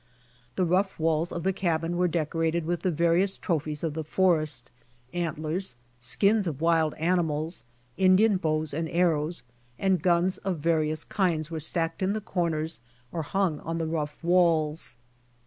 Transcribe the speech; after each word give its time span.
The 0.55 0.65
rough 0.65 0.97
walls 0.97 1.31
of 1.31 1.43
the 1.43 1.53
cabin 1.53 1.95
were 1.95 2.07
decorated 2.07 2.65
with 2.65 2.81
the 2.81 2.89
various 2.89 3.37
trophies 3.37 3.83
of 3.83 3.93
the 3.93 4.03
forest, 4.03 4.71
antlers, 5.13 5.75
skins 5.99 6.47
of 6.47 6.59
wild 6.59 6.95
animals, 6.95 7.63
Indian 7.97 8.37
bows 8.37 8.73
and 8.73 8.89
arrows, 8.89 9.43
and 9.77 10.01
guns 10.01 10.39
of 10.39 10.57
various 10.57 11.03
kinds 11.03 11.51
were 11.51 11.59
stacked 11.59 12.01
in 12.01 12.13
the 12.13 12.19
corners 12.19 12.81
or 13.11 13.21
hung 13.21 13.59
on. 13.59 13.77
the 13.77 13.85
rough 13.85 14.23
walls. 14.23 14.97